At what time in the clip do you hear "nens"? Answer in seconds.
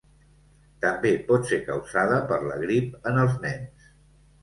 3.49-3.91